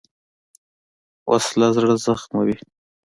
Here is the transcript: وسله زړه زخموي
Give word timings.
وسله 1.29 1.67
زړه 1.75 1.95
زخموي 2.05 2.55